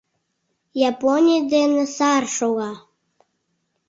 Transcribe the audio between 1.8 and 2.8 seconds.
сар шога.